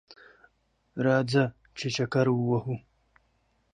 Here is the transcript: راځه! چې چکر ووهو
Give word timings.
راځه! 1.05 1.43
چې 1.77 1.87
چکر 1.95 2.27
ووهو 2.31 2.75